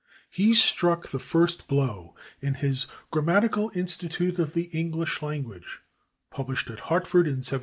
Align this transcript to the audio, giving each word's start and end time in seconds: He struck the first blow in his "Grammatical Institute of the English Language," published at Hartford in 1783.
He 0.31 0.55
struck 0.55 1.09
the 1.09 1.19
first 1.19 1.67
blow 1.67 2.15
in 2.41 2.55
his 2.55 2.87
"Grammatical 3.11 3.71
Institute 3.75 4.39
of 4.39 4.55
the 4.55 4.63
English 4.73 5.21
Language," 5.21 5.79
published 6.31 6.71
at 6.71 6.79
Hartford 6.89 7.27
in 7.27 7.43
1783. 7.45 7.59